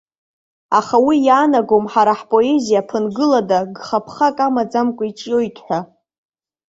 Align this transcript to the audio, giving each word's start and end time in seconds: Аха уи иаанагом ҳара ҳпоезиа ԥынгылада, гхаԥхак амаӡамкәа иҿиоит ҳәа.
Аха 0.79 0.97
уи 1.05 1.17
иаанагом 1.27 1.85
ҳара 1.91 2.13
ҳпоезиа 2.19 2.87
ԥынгылада, 2.89 3.59
гхаԥхак 3.75 4.37
амаӡамкәа 4.47 5.03
иҿиоит 5.09 5.55
ҳәа. 5.65 5.79